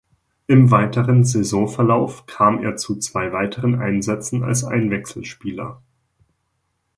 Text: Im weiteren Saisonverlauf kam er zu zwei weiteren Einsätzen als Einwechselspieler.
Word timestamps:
Im 0.47 0.71
weiteren 0.71 1.23
Saisonverlauf 1.25 2.25
kam 2.25 2.63
er 2.63 2.75
zu 2.75 2.95
zwei 2.95 3.31
weiteren 3.31 3.75
Einsätzen 3.79 4.41
als 4.41 4.63
Einwechselspieler. 4.63 5.79